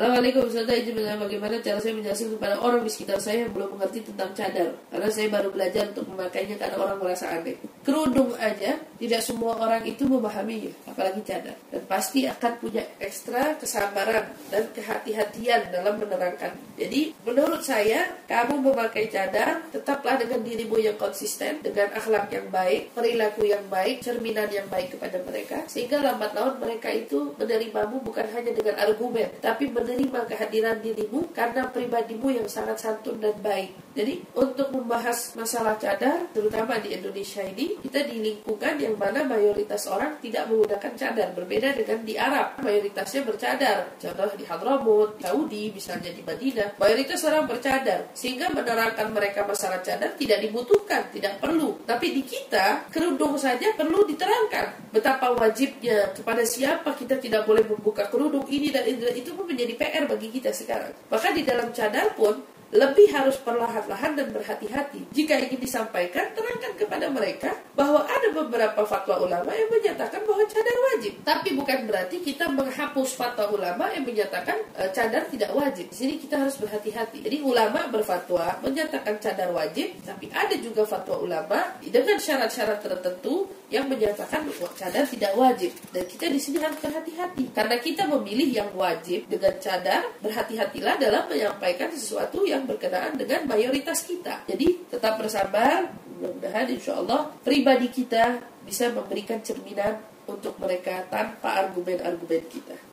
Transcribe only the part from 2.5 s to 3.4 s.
orang di sekitar